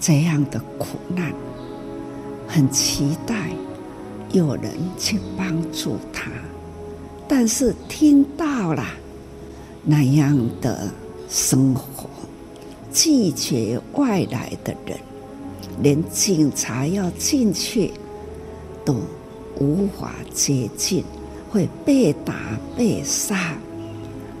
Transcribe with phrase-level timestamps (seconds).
[0.00, 1.30] 这样的苦难，
[2.48, 3.50] 很期待
[4.32, 6.30] 有人去帮助他，
[7.28, 8.82] 但是听到了
[9.84, 10.90] 那样的
[11.28, 12.08] 生活，
[12.90, 14.98] 拒绝外来的人，
[15.82, 17.92] 连警察要进去
[18.86, 18.96] 都
[19.58, 21.04] 无法接近，
[21.50, 22.34] 会被打
[22.74, 23.54] 被杀。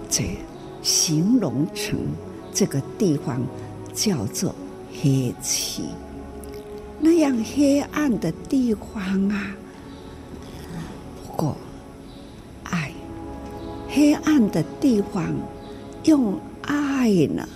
[0.08, 0.24] 这
[0.82, 1.98] 形容成
[2.52, 3.42] 这个地方
[3.92, 4.54] 叫做
[4.92, 5.82] 黑区，
[6.98, 9.54] 那样黑暗的地方啊。
[11.26, 11.56] 不过，
[12.64, 12.92] 爱
[13.88, 15.34] 黑暗的地方，
[16.04, 17.48] 用爱呢，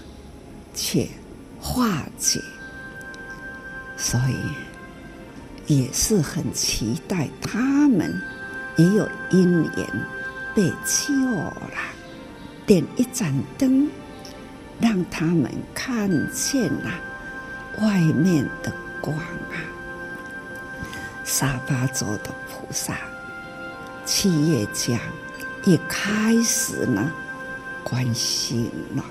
[0.74, 1.10] 去
[1.60, 2.40] 化解。
[3.96, 8.12] 所以也是很期待他们
[8.76, 9.86] 也有因缘
[10.54, 11.78] 被救了。
[12.66, 13.88] 点一盏灯，
[14.80, 16.90] 让他们看见了
[17.80, 19.56] 外面的光啊！
[21.24, 22.96] 沙巴州的菩萨、
[24.04, 24.98] 企业家
[25.64, 27.10] 也开始呢
[27.82, 29.04] 关心了，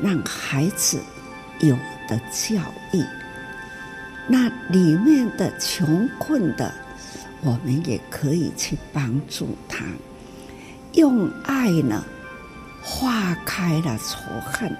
[0.00, 1.00] 让孩子
[1.60, 1.76] 有
[2.08, 2.60] 的教
[2.92, 3.04] 育。
[4.26, 6.72] 那里面的穷困的，
[7.42, 9.84] 我们也可以去帮助他，
[10.92, 12.04] 用爱呢。
[12.86, 14.70] 化开了仇恨，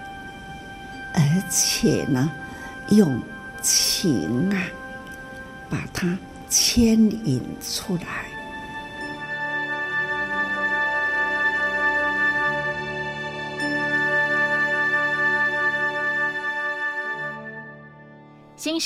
[1.14, 2.30] 而且呢，
[2.90, 3.20] 用
[3.62, 4.62] 情啊，
[5.70, 6.18] 把它
[6.48, 8.33] 牵引出来。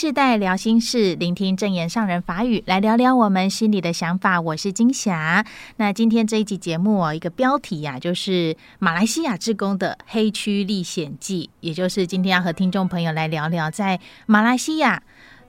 [0.01, 4.41] 世代聊心事，聆听正言上人法语，来聊聊我们心里的想法。
[4.41, 5.45] 我是金霞。
[5.75, 15.03] 那今天这一集节目哦，一个标题呀、就是马来西亚志工的黑区历险记，也就是今天要和听众朋友来聊聊在马来西亚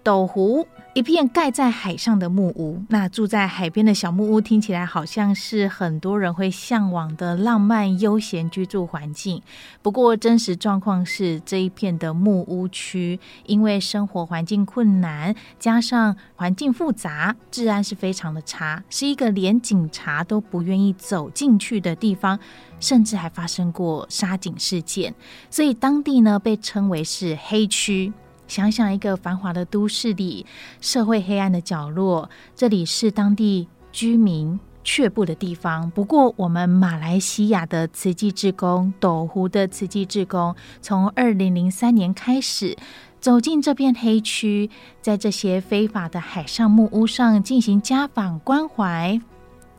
[0.04, 0.68] 斗湖。
[0.96, 9.42] 一片盖在海上的木屋，那住在海边的小木屋听起来好像是很多人会向往的浪漫悠闲居住环境。
[9.84, 22.38] 不过，真实状况是这一片的木屋区，因为生活环境困难，加上环境复杂，治安是非常的差，是一个连警察都不愿意走进去的地方，
[22.80, 25.14] 甚至还发生过杀警事件，
[25.52, 28.12] 所以当地呢被称为是黑区。
[28.50, 30.44] 想想一个繁华的都市里，
[30.82, 35.90] 社会黑暗的角落，这里是当地居民却步的地方。
[35.92, 42.76] 不过，我们马来西亚的慈济志工，斗湖的慈济志工，从二零零三年开始
[43.22, 44.68] 走进这片黑区，
[45.00, 49.22] 在这些非法的海上木屋上进行家访关怀。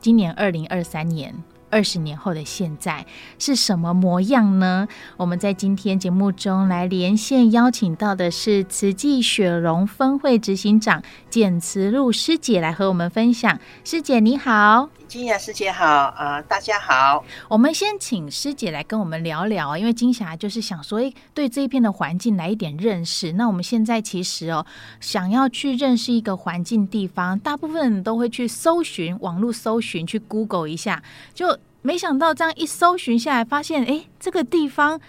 [0.01, 1.35] 今年二零二三年。
[1.71, 3.07] 二十年后的现在
[3.39, 4.89] 是什么模样呢？
[5.17, 13.59] 我们在今天节目中来连线邀请到的是慈济雪隆分会执行长简慈露师姐来和我们分享。
[13.85, 17.25] 师姐你好，金霞师姐好，呃，大家好。
[17.49, 23.33] 我们先请师姐来跟我们聊聊，因为金霞就是想说，诶，对这一片的环境来一点认识。
[23.35, 24.67] 那我们现在其实哦，
[25.01, 31.03] 想要去认识一个环境地方，大部分人都会去搜寻网络搜寻，去 Google 一下，
[31.33, 31.59] 就。
[31.83, 35.01] 没想到这样一搜寻下来，发现哎，这个地方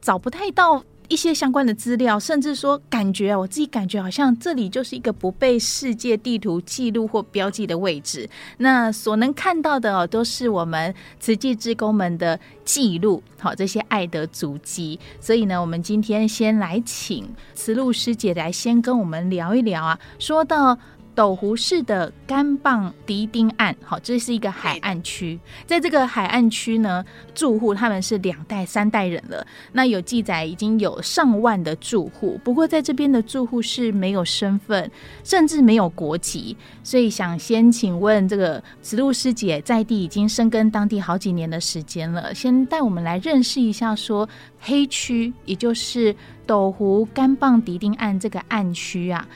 [0.00, 8.28] 找不太到一些相关的资料，甚至说感觉我自己感觉好像这里就是一个不被世界地图记录或标记的位置。
[8.58, 14.98] 那所能看到的哦，都是我们慈济志工们的记录，好，这些爱的足迹。
[15.20, 20.76] 所以呢，我们今天先来请慈露师姐来先跟我们聊一聊啊，说到。
[21.16, 25.40] 斗湖市的甘棒迪丁岸，好，这是一个海岸区。
[25.64, 27.02] 在这个海岸区呢，
[27.34, 29.44] 住户他们是两代、三代人了。
[29.72, 34.90] 那有记载已经有上万的住户，不过在这边的住户是没有身份，
[35.24, 36.54] 甚至没有国籍。
[36.84, 44.28] 所以想先请问这个慈露师姐，在地已经深耕当地好几年的时间了，先带我们来认识一下，说
[44.60, 46.14] 黑区，也就是
[46.46, 49.26] 斗湖甘棒迪丁岸这个岸区啊。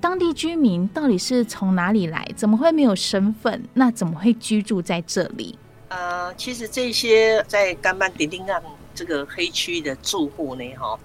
[0.00, 2.26] 当地居民到底是从哪里来？
[2.34, 3.62] 怎么会没有身份？
[3.74, 5.58] 那怎么会居住在这里？
[5.88, 8.62] 呃，其实这些在甘曼迪丁岸
[8.94, 10.98] 这个黑区的住户呢，哈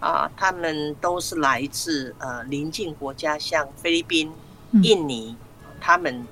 [0.00, 4.32] 啊，他们都是来自呃邻近国家，像菲律宾、
[4.82, 6.24] 印尼，嗯、他们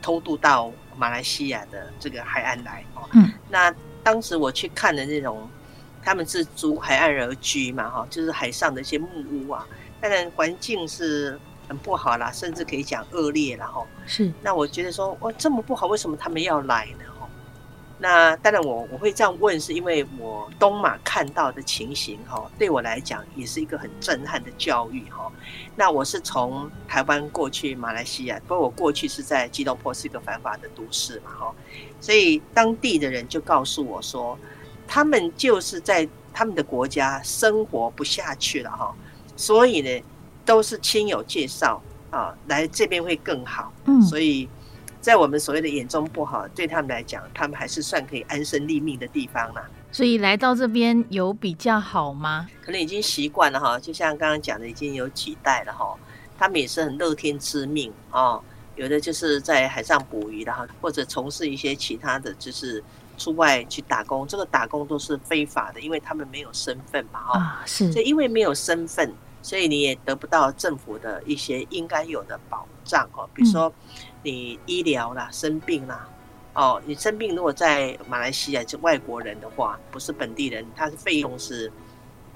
[0.00, 2.84] 偷渡到马来西亚的这个海岸来。
[3.14, 5.48] 嗯，那当时我去看的那种，
[6.04, 9.66] 他们是租海岸而居嘛，哈，就是海上的一些木屋啊，
[10.00, 11.38] 当然环境是。
[11.68, 13.86] 很不好啦，甚至可以讲恶劣了哈。
[14.06, 17.04] 是，那我觉得说，哇，这么不好，为什么他们要来呢？
[17.20, 17.28] 哈，
[17.98, 25.30] 那当然我，我我会这样问，是因为我东马看到的情形哈，对我来讲也是一个很震撼的教育哈。
[25.76, 31.54] 那我是从台湾过去马来西亚，不过我过去是在吉隆坡，是一个繁华的都市嘛哈，
[32.00, 34.38] 所以当地的人就告诉我说，
[34.86, 38.96] 他们就是在他们的国家生活不下去了哈，
[39.38, 40.04] 所以呢，
[40.44, 41.80] 都是亲友介绍
[42.10, 44.46] 啊，来这边会更好，嗯，所以。
[45.00, 49.64] 在我们所谓的眼中不好，对他们来讲，他们还是算可以安身立命的地方啦。
[49.92, 52.48] 所以来到这边有比较好吗？
[52.60, 55.94] 可能已经习惯了哈，就像刚刚讲的，已经有几代了哈。
[56.36, 58.38] 他们也是很乐天知命啊，
[58.74, 62.82] 有的就是在海上捕鱼的哈，或者从事一些其他的就是
[63.16, 64.26] 出外去打工。
[64.26, 67.38] 这个打工都是非法的，因为他们没有身份嘛哈。
[67.38, 67.90] 啊，是。
[67.92, 69.10] 所以因为没有身份，
[69.42, 73.68] 所以你也得不到政府的一些应该有的保障哦，比如说。
[73.68, 76.06] 嗯你医疗啦，生病啦，
[76.52, 81.72] 哦，你生病如果在马来西亚是外国人的话，不是本地人，他的费用是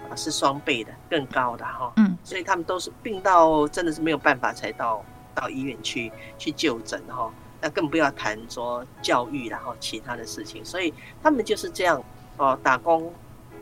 [0.08, 1.92] 啊是双倍的，更高的哈。
[1.96, 7.28] 嗯，所以他们都是病到真的是没有办法才到到医院去去就诊哈。
[7.60, 12.02] 那更不要谈说教育然后其他的事情，所以他们就是这样
[12.36, 13.12] 哦，打工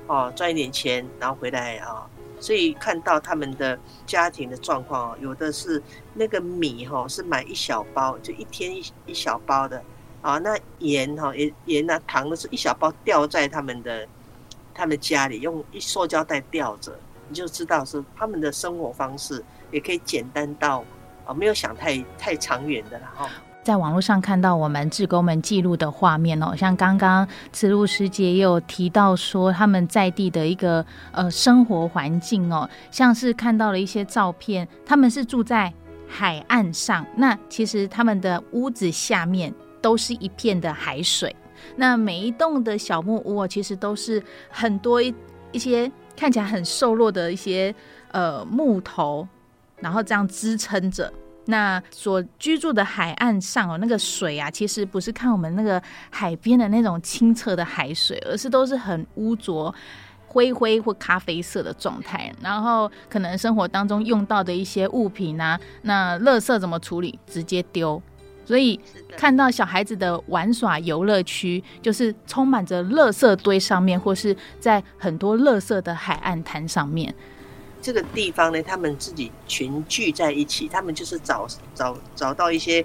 [0.07, 2.07] 哦赚一点钱，然后回来啊。
[2.41, 5.81] 所以看到他们的家庭的状况哦，有的是
[6.15, 9.81] 那个米哈是买一小包，就一天一一小包的
[10.23, 10.39] 啊。
[10.39, 14.09] 那盐哈盐盐啊糖的是一小包吊在他们的
[14.75, 16.99] 他们家里，用一塑胶袋吊着，
[17.29, 20.83] 你就知道是他们的生活方式也可以简单到
[21.27, 23.29] 啊，没有想太太长远的了哈。
[23.71, 35.73] 在网络上看到我们志工们记录的画面哦，像刚刚慈露师姐也有提到说他们在地的一个呃生活环境哦，像是看到了一些照片，他们是住在
[36.09, 41.37] 海岸上，那其实他们的屋子下面都是一片的海水，
[41.77, 45.15] 那每一栋的小木屋其实都是很多一
[45.53, 47.73] 一些看起来很瘦弱的一些
[48.11, 49.29] 呃木头，
[49.79, 51.13] 然后这样支撑着。
[51.51, 59.75] 那所居住的海岸上哦，那个水啊，其实不是看我们那个海边的那种清澈的海水，而是都是很污浊、
[60.29, 62.33] 灰灰或咖啡色的状态。
[62.41, 67.19] 然后可能生活当中用到的一些物品啊，那垃圾怎么处理？
[67.27, 68.01] 直接丢。
[68.47, 68.81] 所以
[69.17, 77.15] 看到小孩子的玩耍游乐区，就是充满着垃圾堆上面，或是在很多垃圾的海岸滩上面。
[77.83, 82.85] 这个地方呢，他们自己群聚在一起，他们就是找找找到一些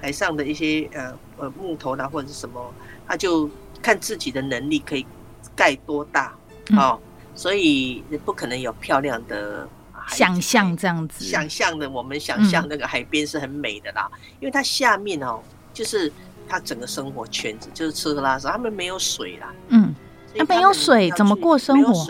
[0.00, 2.74] 海上的一些呃呃木头啦，或者是什么，
[3.06, 3.48] 他就
[3.80, 5.06] 看自己的能力可以
[5.54, 6.34] 盖多大
[6.76, 6.98] 哦，
[7.34, 9.68] 所以不可能有漂亮的
[10.08, 15.40] 想象这样子，想象的我们想象那个海边是很美的啦，嗯、因为它下面哦，
[15.72, 16.12] 就是
[16.48, 19.94] 它整个生活圈子就是吃喝拉撒，他们没有水啦，嗯，
[20.34, 22.06] 那没有水怎么过生活？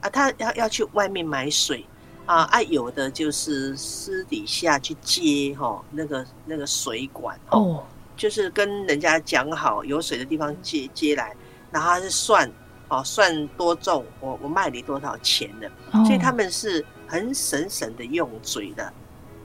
[0.00, 1.84] 啊，他要要去外面买水
[2.24, 7.76] 啊，啊，有的就是私底下去接哈、哦，那个那个水管哦，oh.
[8.16, 11.34] 就是跟人家讲好有水的地方接接来，
[11.72, 12.48] 然后他是算
[12.88, 16.06] 哦，算多重，我我卖你多少钱的，oh.
[16.06, 18.92] 所以他们是很省省的用嘴的，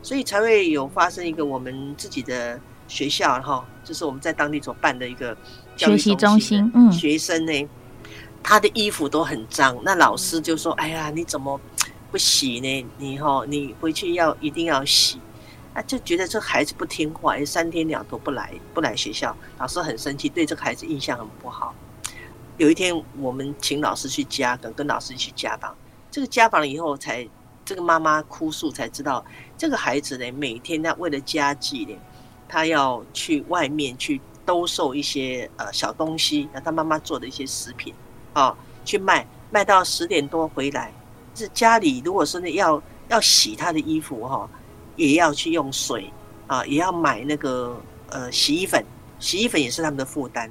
[0.01, 5.35] 所以才会有发生一个我们自己的学校哈、哦，就是我们在当地所办的一个
[5.75, 7.69] 学习中心，嗯，学生呢。
[8.44, 11.60] 他的衣服都很脏，那老师就说：“哎呀，你怎么
[12.12, 12.86] 不洗呢？
[12.98, 15.17] 你哈，你回去要一定要洗。”
[15.74, 21.74] 啊，就觉得这孩子不听话，三天两头不来不来学校，老师很生气，对这个孩子印象很不好。
[22.58, 25.75] 有一天，我们请老师去家访，跟老师去家访。
[26.12, 27.27] 这个家访了以后，才
[27.65, 29.25] 这个妈妈哭诉，才知道
[29.58, 31.96] 这个孩子呢，每天他为了家计呢，
[32.48, 37.91] 他要去外面去兜售一些呃小东西，那他妈妈做的一些食品。
[38.34, 40.92] 哦，去卖卖到十点多回来，
[41.36, 44.50] 是家里如果说呢要要洗他的衣服哈，
[44.96, 46.12] 也要去用水
[46.48, 48.84] 啊，也要买那个呃洗衣粉，
[49.20, 50.50] 洗衣粉也是他们的负担。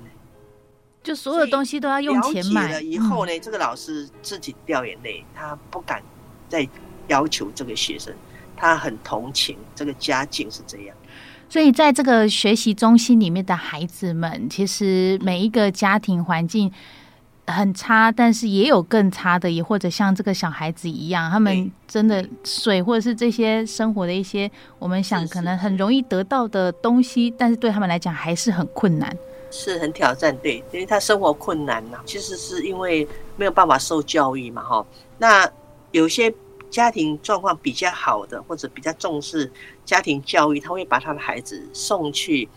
[1.02, 6.00] 就所有东西都要用钱买了以后呢，这个老师自己掉眼泪，他不敢
[6.48, 6.68] 再
[7.08, 8.14] 要求这个学生，
[8.56, 10.96] 他很同情这个家境是这样。
[11.48, 16.72] 所以在这个学习中心里面的孩子们，其实每一个家庭环境。
[17.46, 29.14] 很差，但是也有更差的，也或者像这个小孩子一样，他们真的水或者是这些生活的一些，我们想可能很容易得到的东西，但是对他们来讲还是很困难，
[29.50, 30.36] 是很挑战。
[30.38, 33.06] 对，因为他生活困难呐，其实是因为
[33.36, 34.86] 没有办法受教育嘛，哈。
[35.18, 35.50] 那
[35.90, 36.32] 有些
[36.70, 39.50] 家庭状况比较好的，或者比较重视
[39.84, 42.48] 家庭教育，他会把他的孩子送去，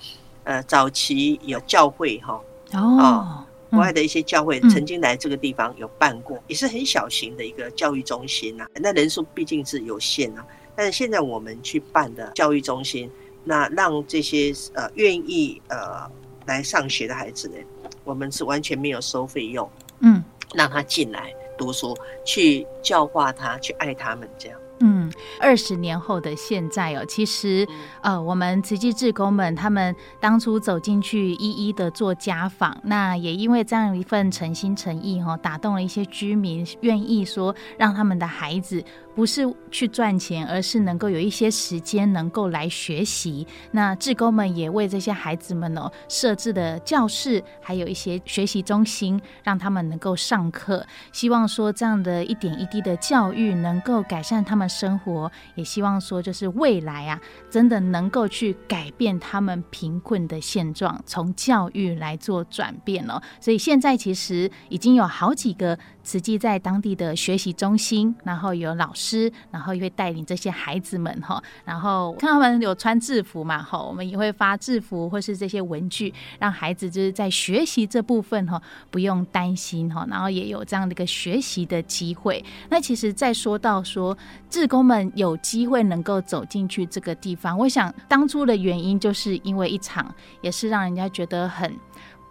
[0.44, 2.40] 呃，早期有教会哈。
[2.74, 8.68] 哦，国外的一些教会曾经来这个地方有办过，也是很小型的一个教育中心呐。
[8.76, 10.46] 那人数毕竟是有限啊，
[10.76, 13.10] 但是现在我们去办的教育中心，
[13.44, 16.10] 那让这些呃愿意呃
[16.46, 17.56] 来上学的孩子呢，
[18.04, 19.70] 我们是完全没有收费用，
[20.00, 24.60] 嗯，让他进来读书，去教化他，去爱他们这样。
[24.80, 27.66] 嗯，二十年后的现在哦，其实
[28.02, 38.84] 呃，我们慈济志工们他们当初走进去，一一的做家访，那也因为这样一份诚心诚意哈，打动了一些居民，愿意说让他们的孩子。
[39.16, 39.42] 不是
[39.72, 43.48] 去赚钱，而是能够有一些时间能够来学习。
[43.72, 50.86] 那志工们也为这些孩子们呢设置的教室，还有一些学习中心，让他们能够上课。
[51.14, 57.20] 希望说这样的一点一滴的教育能够改善他们生活，也希望说就是未来啊，
[57.50, 63.22] 真的能够去改变他们贫困的现状，从教育来做转变哦。
[63.40, 65.80] 所以现在其实已经有好几个。
[66.06, 82.44] 慈济在当地的学习中心，然后有老师，师然后也会带领这些孩子们哈，然后看他们有穿制服嘛哈，我们也会发制服或是这些文具，让孩子就是在学习这部分哈不用担心哈，然后也有这样的一个学习的机会。
[82.70, 84.18] 那其实再说到说，
[84.50, 91.72] 志工们有机会能够走进去这个地方，我想当初的原因就是因为一场，也是让人家觉得很。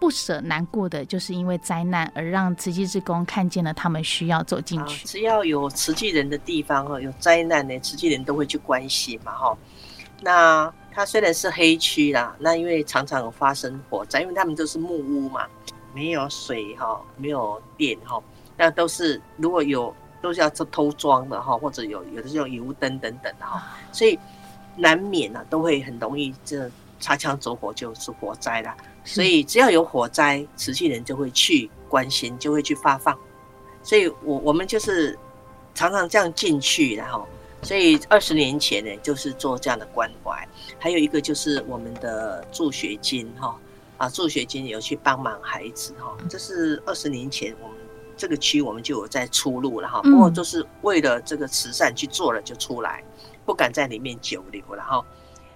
[0.05, 5.03] 不舍难过的，就是因为灾难而让慈济志工看见了他们需要走进去。
[5.07, 9.57] 只要有慈济人的地方哈，有灾难呢，慈济人都会去关心嘛哈。
[10.21, 15.47] 那它虽然是黑区啦，那因为常常有发生火灾，因为他们都是木屋嘛，
[15.91, 18.21] 没有水哈，没有电哈，
[18.55, 24.19] 那都是如果有都是要偷装的哈，或者有有的是用油灯等等的哈，所以
[24.75, 26.69] 难免啊都会很容易这
[26.99, 28.75] 擦枪走火就是火灾啦。
[29.03, 33.17] 所以只要有火灾，慈济人就会去关心，就会去发放。
[33.83, 35.17] 所以我我们就是
[35.75, 37.27] 常常这样进去，然后，
[37.61, 40.47] 所以二十年前呢，就是做这样的关怀。
[40.79, 43.55] 还有一个就是我们的助学金，哈
[43.97, 47.77] 啊，助学金有去帮忙孩子，哈，这是二十年前我们
[48.17, 50.01] 这个区我们就有在出路了，哈。
[50.01, 53.03] 不过就是为了这个慈善去做了就出来，
[53.45, 55.05] 不敢在里面久留了，哈。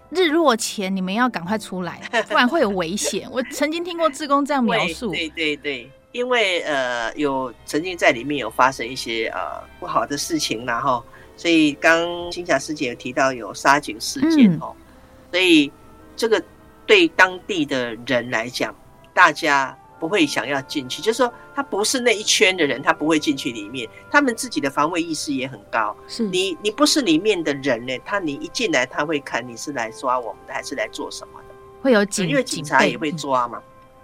[0.10, 3.28] 日落前你们要赶快出来， 不然会有危险。
[3.32, 9.40] 我曾经听过志工这样描述，对对对，因为呃有曾经在里面有发生一些呃
[9.80, 11.04] 不好的事情，然后
[11.38, 14.86] 所以刚金霞师姐有提到有杀警事件哦，嗯、
[15.32, 15.72] 所以
[16.16, 16.44] 这个
[16.86, 18.76] 对当地的人来讲，
[19.14, 19.78] 大家。
[20.00, 23.88] 不会想要进去，就是说他不是那一圈的人，他不会进去里面。
[24.10, 25.96] 他们自己的防卫意识也很高。
[26.08, 31.56] 是你，你不是里面的人呢，他你一进来，他会看你是来抓我们的，还是来做什么的？
[31.82, 33.62] 会有警，因为警察也会抓嘛。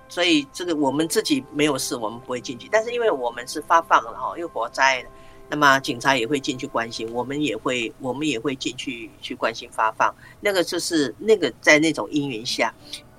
[0.08, 2.68] 所以这个我们自己没有事，我们不会进去。
[2.72, 5.04] 但是因为我们是发放了哈，因为火灾，
[5.50, 10.14] 那么警察也会进去关心，我们也会，我们也会进去去关心发放。
[10.42, 12.74] 那个就是那个在那种因缘下。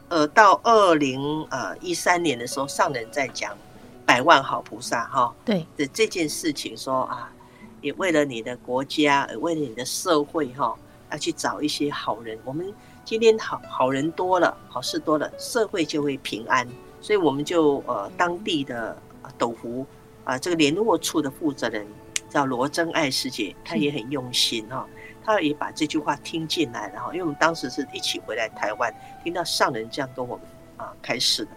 [0.08, 3.56] 呃，到二零呃一三年的时候，上人在讲
[4.04, 7.32] 百万好菩萨哈，对的这件事情说啊，
[7.80, 10.76] 也为了你的国家，也为了你的社会哈，
[11.10, 12.38] 要去找一些好人。
[12.44, 12.72] 我们
[13.04, 16.66] 今天好好人多了，好事多了，社会就会平安。
[17.00, 18.96] 所以我们就呃当地的
[19.36, 19.84] 斗湖
[20.24, 21.86] 啊，这个联络处的负责人
[22.30, 24.86] 叫罗真爱师姐，她也很用心哈。
[25.26, 31.50] 他也把这句话听进来，然后因为我们当时是一起回来台湾，听到上人这样跟我们啊开示的，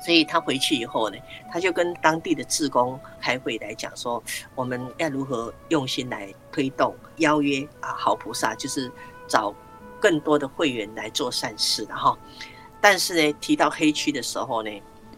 [0.00, 1.18] 所以他回去以后呢，
[1.50, 4.22] 他就跟当地的志工开会来讲说，
[4.54, 8.88] 我们要如何用心来推动邀约啊好菩萨，就是
[9.26, 9.52] 找
[10.00, 12.16] 更多的会员来做善事的哈。
[12.80, 14.70] 但是呢，提到黑区的时候呢，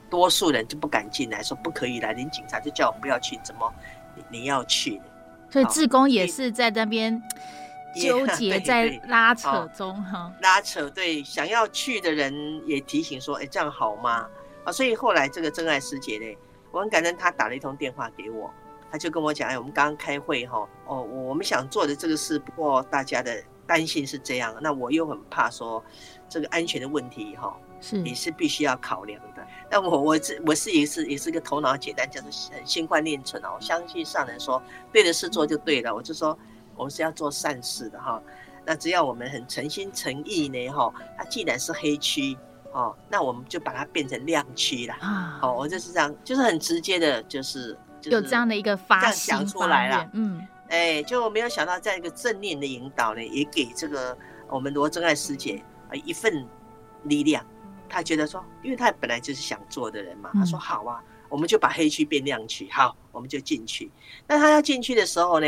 [0.08, 3.70] 多数人就不敢进来，说不可以来，连警察就叫我们不要去，怎么
[4.14, 4.98] 你你要去？
[5.54, 7.23] 所以志工也是在那边
[7.94, 10.32] 纠结， 在拉扯中哈。
[10.42, 14.26] 拉扯对，想要去的人也提醒说：“哎，这样好吗？”
[14.66, 16.37] 啊，所以后来这个真爱师姐呢，
[16.73, 18.50] 我很感恩，她打了一通电话给我，
[18.90, 25.80] 她就跟我讲：“哎，我们刚刚开会哈，哦，我们想做的这个事，不过大家的担心是这样，那我又很怕说
[26.28, 29.47] 这个安全的问题哈，是也是必须要考量的。
[29.71, 32.31] 那我我这我是也是也是个头脑简单，叫做
[32.64, 34.62] 心宽念存啊，我相信上人说。”
[34.93, 36.38] 对的事做就对了，我就说
[36.76, 38.23] 我们是要做善事的哈。
[38.64, 42.37] 那只要我们很诚心诚意呢哈，它既然是黑区
[42.73, 45.38] 哦，那我们就把它变成亮区了啊。
[45.41, 50.09] 好，我就是这样，就是很直接的，就是有这样的一个发想出来了。
[50.12, 54.17] 嗯，哎，就没有想到这样一个正念的引导呢，也给这个
[54.49, 56.47] 我们罗真爱师姐啊一份
[57.03, 57.45] 力量。
[57.94, 63.88] 他觉得说，因为他本来就是想做的人嘛，他说好啊，我们就把黑区变亮区，好，我们就进去。
[64.26, 65.46] 那他要进去的时候呢，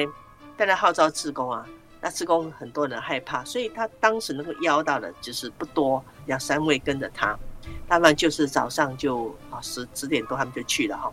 [0.56, 1.66] 带来号召志工啊，
[2.00, 7.36] 那志工很多人害怕，所以他当时能够邀到的就是不多，两三位跟着他，
[7.88, 11.12] 他们就是早上就啊十十点多他们就去了哈。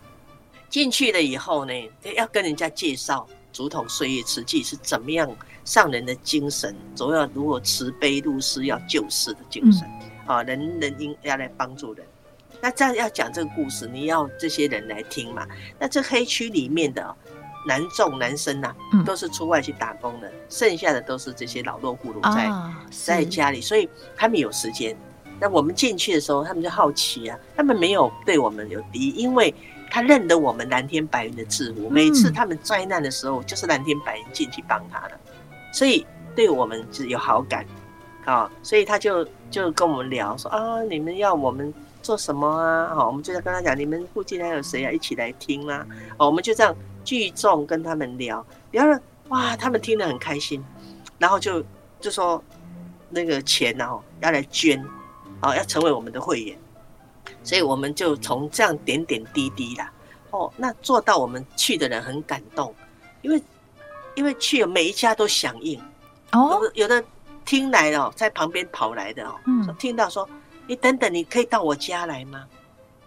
[0.70, 1.72] 进去了以后呢，
[2.16, 5.28] 要跟人家介绍竹筒岁月慈济是怎么样
[5.64, 9.82] 上人的精神，主要如果慈悲入世要救世的精神
[10.26, 12.06] 啊，人人应要来帮助人。
[12.60, 15.46] 那这样要讲这个故事，你要这些人来听嘛？
[15.78, 17.14] 那这黑区里面的
[17.66, 22.50] 男众男生呐、啊，都是出外去打工的，剩下的都是这些老弱妇孺在
[22.90, 24.96] 在家里，所以他们有时间。
[25.40, 29.54] 那我们进去的时候，他们就好奇啊，他们没有对我们有敌意，因为。
[29.90, 35.20] 他认得我们蓝天白云的志物，每次他们灾难的时候，就是蓝天白云进去帮他的，
[35.72, 36.04] 所以
[36.34, 37.64] 对我们是有好感，
[38.24, 42.94] 啊，所以他就就跟我们聊说啊，你们要我们做什么啊？
[42.94, 44.90] 好，我们就在跟他讲，你们附近还有谁啊？
[44.90, 45.86] 一起来听啦。
[46.16, 50.64] 哦，我们就这样聚众跟他们聊，聊了哇，他们听得很开心，
[51.18, 51.64] 然后就
[52.00, 52.42] 就说
[53.10, 54.82] 那个钱然后要来捐，
[55.40, 56.58] 啊，要成为我们的会员。
[57.42, 59.90] 所以我们就从这样点点滴滴啦，
[60.30, 62.74] 哦，那做到我们去的人很感动，
[63.22, 63.42] 因为
[64.14, 65.80] 因为去每一家都响应，
[66.32, 67.02] 哦，有的
[67.44, 70.28] 听来了，在旁边跑来的哦，嗯，听到说，
[70.66, 72.46] 你等等，你可以到我家来吗？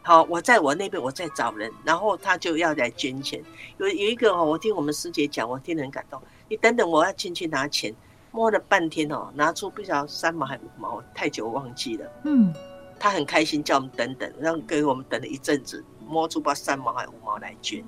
[0.03, 3.43] 好，我在我那边，我在找人，然后他就要来捐钱。
[3.77, 6.21] 有有一个哦，我听我们师姐讲，我听得很感动。
[6.47, 7.93] 你等等，我要进去拿钱，
[8.31, 12.53] 摸了半天哦，拿出不晓得三毛还五毛，太久我忘记了，嗯。
[12.99, 17.85] 他很开心，叫我们等等，让给我们等了一阵子，摸出把三毛还五毛来捐。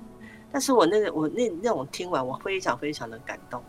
[0.52, 3.60] 但是我那个我那那种听完，我非常非常的感动。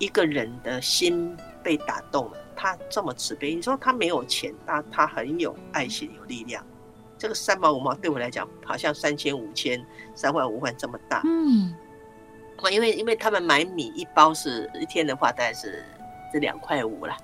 [0.00, 3.54] 一个人的心被打动了，他这么慈悲。
[3.54, 6.66] 你说他没有钱，但他很有爱心，有力量。
[7.18, 11.20] 这个三毛五毛对我来讲，好像三千五千、三万五万这么大。
[11.26, 11.76] 嗯，
[12.72, 15.84] 因为因为他们买米一包是一天的话，大概是
[16.32, 17.14] 这两块五了。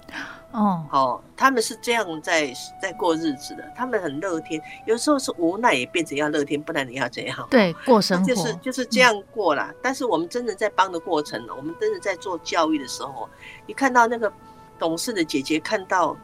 [0.53, 7.47] 哦，哦，他们是这样在在过日子的，他们很乐天，有时候是无奈也变成要乐天，不然你要怎样？
[7.51, 9.69] 对，过生活就是就是这样过啦。
[9.71, 13.29] 嗯、但是我们真的在帮的过程，我们真的在做教育的时候，
[13.67, 14.33] 你看到那个
[14.79, 16.17] 懂事的姐姐看到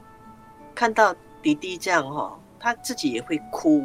[0.74, 3.84] 看到弟弟这样哈，他自己也会哭，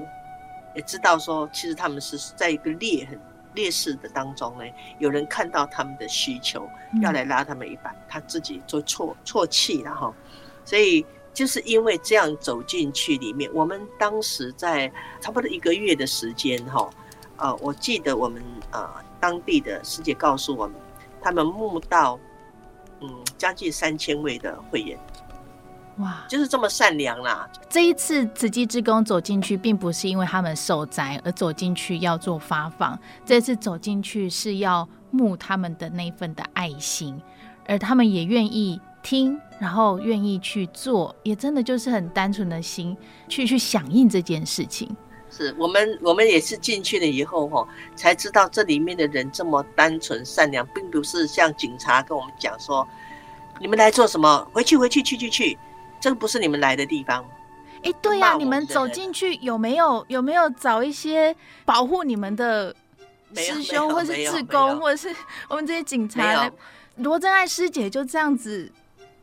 [0.75, 3.19] 也知道说其实他们是在一个裂痕。
[3.57, 4.63] 烈士的当中呢，
[4.99, 6.69] 有人看到他们的需求，
[7.01, 10.13] 要来拉他们一把，他自己做错错气了哈。
[10.63, 16.87] 所以就是因为这样走进去里面，我们当时在差不多一个月的时间哈，
[17.37, 18.41] 呃，我记得我们
[18.71, 18.87] 呃
[19.19, 20.75] 当地的师姐告诉我们，
[21.19, 22.19] 他们募到
[23.01, 24.97] 嗯将近三千位的会员。
[25.99, 27.49] 哇，就是这么善良啦！
[27.67, 37.19] 这一次慈济志工走进去，并不是因为他们受灾而走进去要做发放，这次走进去是要募他们的那份的爱心，
[37.65, 42.95] 而他们也愿意听，然后愿意去做，也真的就是很单纯的心
[43.27, 44.95] 去去响应这件事情。
[45.31, 52.87] 是我们，我们也是进去了以后哈，才知道这里面的人这么单纯善良，并不是像警察跟我们讲说，
[53.59, 54.47] 你们来做什么？
[54.53, 55.57] 回去，回去，去去去。
[55.99, 57.25] 这个不是你们来的地方，
[57.83, 62.75] 哎，对呀，你们走进去有没有有没有找一些保护你们的
[63.35, 65.15] 师兄，或是志工，或者是
[65.49, 66.51] 我们这些警察？
[66.97, 68.71] 罗真爱师姐就这样子，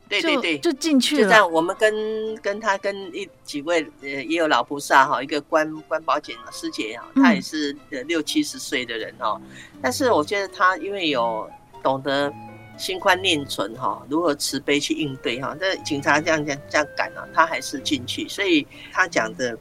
[0.08, 1.22] 对对对，就进去了。
[1.22, 9.40] 就这样，我们跟跟他跟一几位呃也有老菩萨哈，一个关关宝简师姐哈，她也是呃六七十岁的人哈，
[9.82, 11.48] 但是我觉得她因为有
[11.82, 12.32] 懂得。
[12.76, 15.56] 心宽念存哈，如何慈悲去应对哈？
[15.60, 18.28] 那警察这样这样这样赶啊，他还是进去。
[18.28, 19.56] 所以他讲的，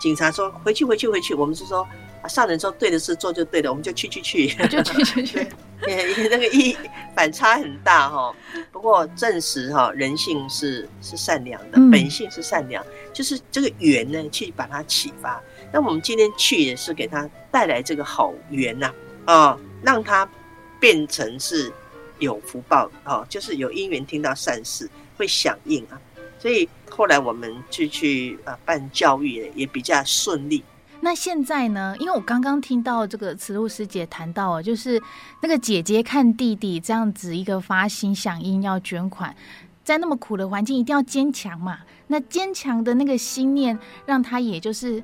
[0.00, 1.86] 警察说回去回去回去，我们是说
[2.28, 5.46] 上人说对的事做就对的，我们就去去去，就去去去。
[6.28, 6.76] 那个一
[7.14, 8.34] 反差很大哈。
[8.72, 15.40] 不过证实哈，人性是是善良的，本性是善良，就是这个缘呢，去把它启发。
[15.72, 18.92] 那我们今天去也是给他带来这个好缘呐，
[19.26, 20.28] 啊，让他
[20.80, 21.72] 变成是。
[22.18, 26.00] 有福报哦，就是有因缘听到善事会响应啊，
[26.38, 30.62] 所以后来我们就去呃办教育也比较顺利。
[31.00, 31.94] 那现在呢？
[32.00, 35.00] 因为我刚刚听到这个慈露师姐谈到啊，就是
[35.40, 39.32] 那个姐姐看弟弟这样子一个发心响应要捐款，
[39.84, 41.78] 在那么苦的环境一定要坚强嘛。
[42.08, 45.00] 那坚强的那个心念，让他也就是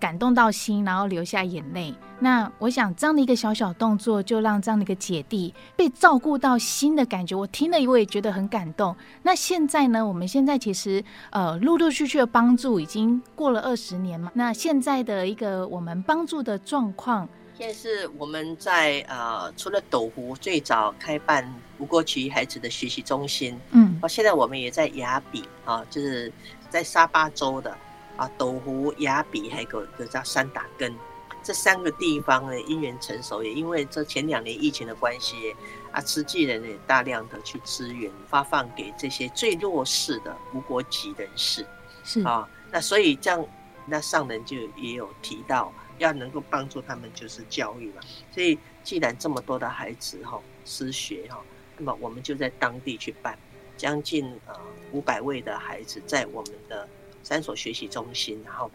[0.00, 1.94] 感动到心，然后流下眼泪。
[2.18, 8.94] 那我想这样的一个小小动作，就让这样的一个姐弟被照顾到心的感觉，我听了我也觉得很感动。
[9.22, 10.06] 那现在呢？
[10.06, 14.30] 我们现在其实呃陆陆续续的帮助已经过了二十年嘛。
[14.34, 26.30] 那现在的一个我们帮助的状况，现在是我们在呃除了斗湖最早开办无国籍孩子的学习中心，嗯，哦，现在我们也在雅比啊，就是
[26.68, 27.74] 在沙巴州的。
[28.20, 30.94] 啊，斗湖、雅比还有个个叫三打根，
[31.42, 35.56] 这三个地方呢，因缘成熟，也因为这前两年疫情的关系，
[35.90, 41.64] 啊，慈济人也大量的去支援发放给这些最弱势的无国籍人士，
[42.04, 43.42] 是啊，那所以这样，
[43.86, 51.42] 那上人就也有提到，要能够帮助他们就是教育嘛，所以既然这么多的孩子哈失学哈，
[51.78, 53.38] 那么我们就在当地去办，
[53.78, 54.54] 将近呃
[54.92, 56.86] 五百位的孩子在我们的。
[57.22, 58.70] 三所学习中心，然后，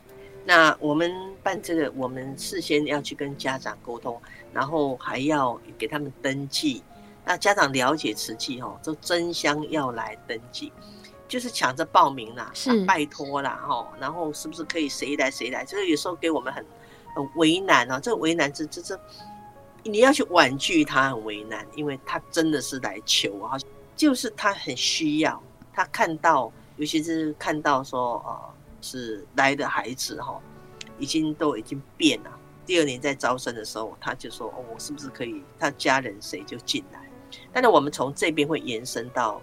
[0.45, 4.21] 那我们办这个，我们事先要去跟家长沟通，
[4.53, 6.83] 然后还要给他们登记。
[7.25, 10.71] 那家长了解瓷器哦，都争相要来登记，
[11.27, 13.91] 就是抢着报名啦，是拜托啦哈。
[13.99, 15.65] 然后是不是可以谁来谁来？
[15.65, 16.63] 这个有时候给我们很
[17.15, 17.99] 很为难啊。
[17.99, 18.99] 这个为难，这这这，
[19.83, 23.57] 你要去婉拒他很为难，因为他真的是来求啊，
[23.95, 25.41] 就是他很需要，
[25.73, 26.51] 他看到。
[26.77, 30.37] 尤其是看到说，呃，是来的孩子哈，
[30.99, 32.31] 已经都已经变了。
[32.65, 37.09] 第二年在招生的时候，他就说，哦，我是不是可以，他家人谁就进来？
[37.53, 39.41] 但是我们从这边会延伸到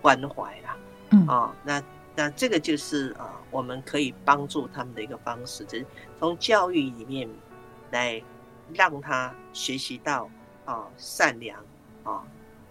[0.00, 0.76] 关怀啦，
[1.10, 1.82] 嗯，啊，那
[2.16, 5.86] 那这个就是呃，我们可以帮助他们的一个方式，就是
[6.18, 7.28] 从教育里面
[7.90, 8.22] 来
[8.72, 10.30] 让他学习到
[10.64, 11.62] 啊善良
[12.04, 12.22] 啊，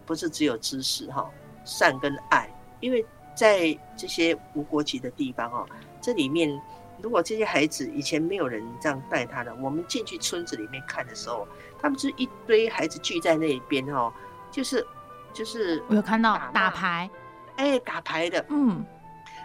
[0.06, 1.30] 不是只有知识哈，
[1.64, 3.06] 善跟爱，因为。
[3.40, 5.66] 在这些无国籍的地方哦，
[6.02, 6.62] 这里面
[7.02, 11.48] 如果这些孩子以前没有人这样带他的，我们进去村子里面看的时候，
[11.82, 14.12] 他们就一堆孩子聚在那边哦，
[14.52, 14.86] 就是
[15.32, 17.10] 就是我有看到打牌，
[17.56, 18.84] 哎，打牌的，嗯，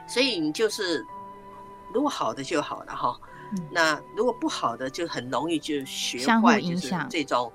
[0.08, 1.06] 所以你就是
[1.92, 3.16] 如果好的就好了哈，
[3.70, 7.52] 那如果不好的就很容易就学坏，就是这种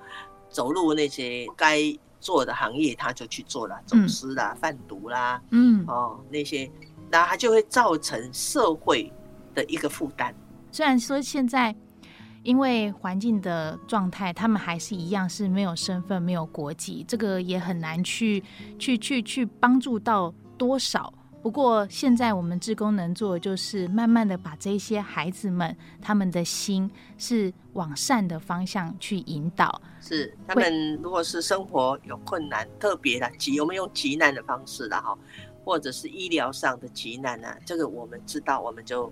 [0.48, 1.78] 走路那些该。
[2.20, 6.70] 做的行业，他就去做了，走私啦、贩毒啦，嗯，哦，那些，
[7.10, 9.12] 那他就会造成社会
[9.54, 10.34] 的一个负担。
[10.70, 11.74] 虽然说现在
[12.42, 18.42] 因为环境的状态，他们还是一样是没有身份、没有国籍，这个也很难去
[18.78, 21.12] 去去去帮助到多少。
[21.42, 29.80] 不过现在我们志工能做的就是慢慢的把这些孩子们他们的心是往善的方向去引导。
[30.02, 35.16] 是他们如果是生活有困难，特别的急，我们用急难的方式的哈，
[35.64, 39.10] 或者是医疗上的急难啊，这个我们知道，我们就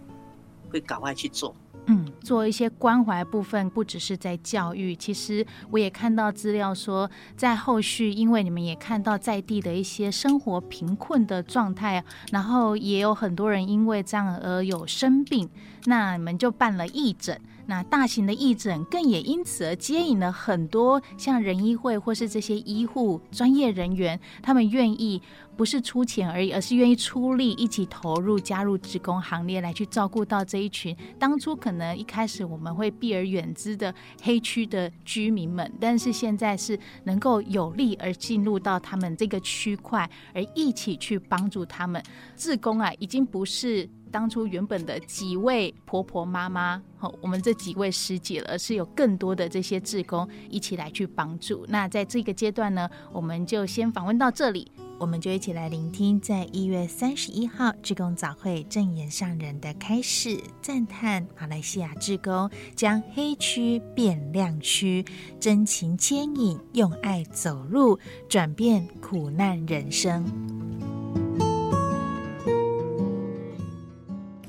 [0.71, 1.55] 会赶快去做。
[1.91, 4.95] 嗯，做一些关怀部分，不只是在教育。
[4.95, 15.49] 其实我也看到资料说，在后续，因为你们也看到在地的一些生活贫困的状态，然后也有很多人因为这样而有生病，
[15.87, 17.41] 那你们就办了义诊。
[17.69, 25.21] 那大型的义诊更也因此而接引了很多像人医会或是这些医护专业人员，他们愿意
[25.55, 42.03] 不是出钱而已，而是愿意出力一起投入加入志工行列，来去照顾到这一群当初可能一开始我们会避而远之的黑区的居民们，但是现在是能够有力而进入到他们这个区块，而一起去帮助他们。
[42.35, 43.87] 志工啊，已经不是。
[44.09, 51.64] 当初原本的几位婆婆妈妈，好，我们这几位师姐了，是有更多的这些志工一起来去帮助。
[51.68, 65.05] 那在这个阶段呢，我们就先访问到这里，我们就一起来聆听，在一月三十一号志工早会正言上人的开示，赞叹马来西亚志工将黑区变亮区，
[65.38, 70.88] 真情牵引，用爱走路，转变苦难人生。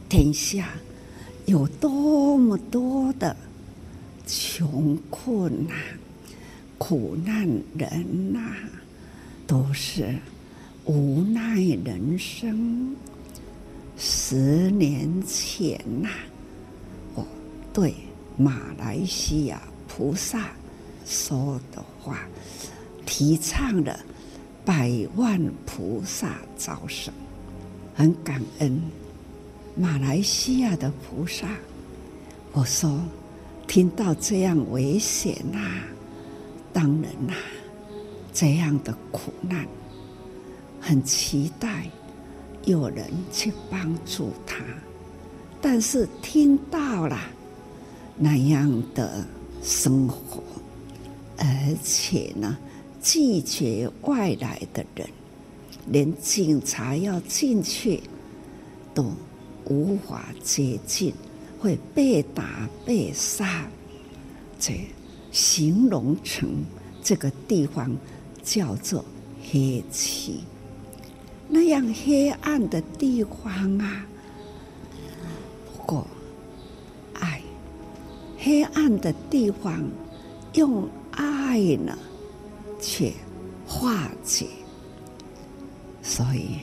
[0.09, 0.69] 天下
[1.45, 3.35] 有多么多的
[4.25, 5.73] 穷困呐、
[6.79, 8.41] 苦难人呐，
[9.45, 10.15] 都是
[10.85, 12.95] 无奈人生。
[13.97, 16.09] 十年前呐，
[17.13, 17.23] 我
[17.71, 17.93] 对
[18.35, 20.49] 马来西亚菩萨
[21.05, 22.27] 说的话，
[23.05, 23.99] 提倡了
[24.65, 27.13] 百万菩萨招生，
[27.93, 28.81] 很感恩。
[29.79, 31.47] 马来西亚的菩萨，
[32.51, 32.99] 我说
[33.65, 35.83] 听到这样危险呐、啊，
[36.73, 37.33] 当然呐、
[38.33, 39.65] 这样的苦难，
[40.81, 41.89] 很期待
[42.65, 44.57] 有人去帮助他，
[45.61, 47.17] 但是听到了
[48.17, 49.25] 那样的
[49.63, 50.43] 生活，
[51.37, 51.47] 而
[51.81, 52.57] 且呢，
[53.01, 55.07] 拒绝外来的人，
[55.87, 58.01] 连警察要进去
[58.93, 59.13] 都
[59.69, 61.13] 无法接近，
[61.59, 63.65] 会被打被杀。
[64.59, 64.73] 这
[65.31, 66.49] 形容成
[67.01, 67.95] 这个地方
[68.43, 69.05] 叫做
[69.49, 70.33] 黑区，
[71.47, 74.05] 那样黑暗的地方啊。
[75.65, 76.07] 不过，
[77.13, 77.41] 爱
[78.37, 79.83] 黑暗的地方，
[80.53, 81.97] 用爱呢，
[82.81, 83.13] 去
[83.65, 84.47] 化解，
[86.01, 86.57] 所以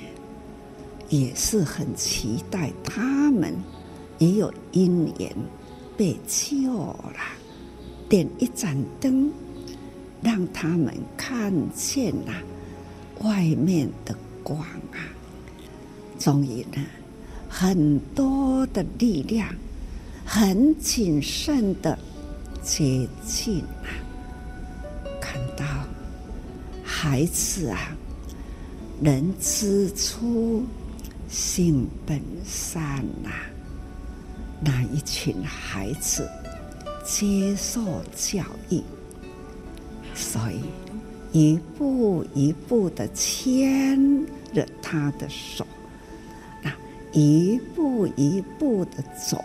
[1.09, 3.55] 也是很期待他们
[4.19, 5.35] 也有因缘
[5.97, 7.21] 被救了，
[8.09, 9.31] 点一盏灯，
[10.23, 12.33] 让他们看见了
[13.21, 14.99] 外面的光啊！
[16.19, 16.83] 终于呢，
[17.49, 19.49] 很多的力量，
[20.25, 21.99] 很谨慎的
[22.63, 24.05] 接近啊。
[25.55, 25.65] 到
[26.85, 27.97] 孩子啊，
[29.03, 30.63] 人之初
[31.37, 33.31] 性本善呐、
[34.59, 36.27] 那一群孩子
[37.05, 38.83] 接受教育，
[40.15, 40.63] 所以
[41.39, 45.67] 一步一步的牵着他的手，
[46.65, 46.75] 啊，
[47.13, 49.45] 一步一步的走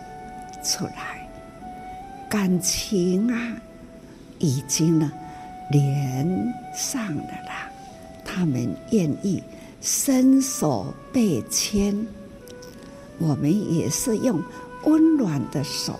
[0.64, 1.28] 出来，
[2.26, 3.52] 感情啊，
[4.38, 5.12] 已经呢。
[5.70, 6.26] 连
[6.74, 7.70] 上了啦，
[8.24, 9.42] 他们愿意
[9.82, 12.06] 伸手被牵，
[13.18, 14.40] 我们也是用
[14.84, 15.98] 温暖的手，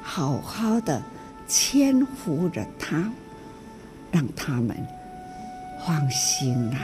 [0.00, 1.02] 好好的
[1.48, 3.10] 牵扶着他，
[4.12, 4.76] 让他们
[5.84, 6.78] 放心啦。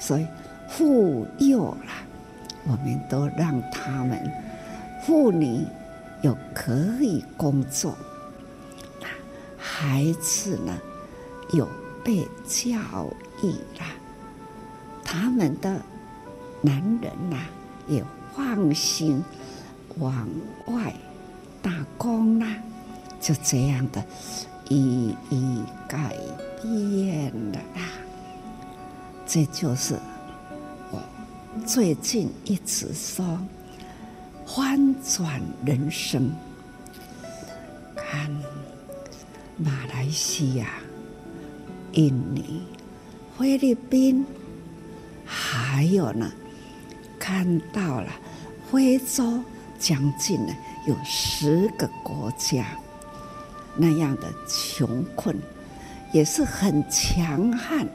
[0.00, 0.26] 所以
[0.68, 2.02] 妇幼啦，
[2.64, 4.20] 我们都让他们
[5.06, 5.64] 妇女
[6.22, 7.96] 有可以工作，
[9.56, 10.76] 孩子呢，
[11.52, 11.68] 有
[12.02, 12.76] 被教
[13.42, 13.86] 育啦，
[15.14, 15.80] 他们的
[16.60, 17.46] 男人呐、啊、
[17.86, 19.22] 也放心
[19.98, 20.28] 往
[20.66, 20.92] 外
[21.62, 22.48] 打工啦，
[23.20, 24.04] 就这样的
[24.68, 26.16] 一一改
[26.60, 27.88] 变了啦。
[29.24, 29.96] 这就是
[30.90, 31.00] 我
[31.64, 33.38] 最近一直说
[34.44, 36.32] 翻转人生，
[37.94, 38.28] 看
[39.56, 40.66] 马来西亚。
[41.92, 42.62] 印尼、
[43.38, 44.26] 菲律宾，
[45.24, 46.30] 还有呢，
[47.18, 48.08] 看到了
[48.70, 49.42] 非洲
[49.78, 50.54] 将近呢
[50.86, 52.66] 有十个国家，
[53.76, 55.36] 那样的穷困，
[56.12, 57.86] 也是很强悍。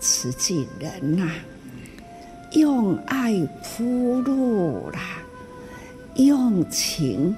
[0.00, 1.30] 慈济人呐，
[2.52, 5.00] 用爱铺路啦，
[6.16, 7.34] 用情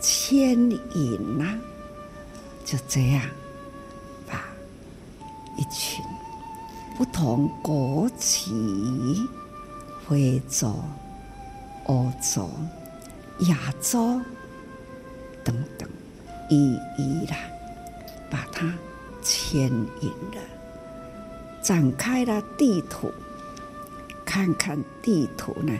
[0.00, 0.58] 牵
[0.94, 1.58] 引呐，
[2.64, 3.22] 就这样
[4.26, 4.44] 把。
[5.56, 6.02] 一群
[7.00, 9.26] 不同国籍，
[10.06, 10.74] 非洲、
[11.86, 12.46] 欧洲、
[13.48, 14.20] 亚洲
[15.42, 15.88] 等等，
[16.50, 17.32] 一一的
[18.28, 18.74] 把它
[19.22, 19.62] 牵
[20.02, 20.42] 引了，
[21.62, 23.10] 展开了地图，
[24.22, 25.72] 看看地图呢，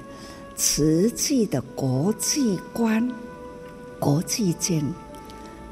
[0.56, 3.06] 实际的国际观，
[3.98, 4.82] 国际间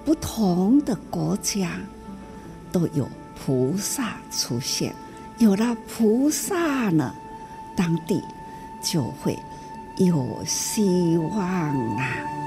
[0.04, 1.80] 不同的国家
[2.70, 3.08] 都有。
[3.40, 4.94] 菩萨出现，
[5.38, 7.14] 有了菩萨呢，
[7.76, 8.24] 当地
[8.82, 9.38] 就会
[9.96, 12.37] 有希望啊！